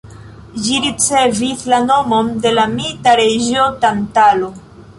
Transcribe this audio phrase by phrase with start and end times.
[0.61, 4.51] Ĝi ricevis la nomon de la mita reĝo Tantalo.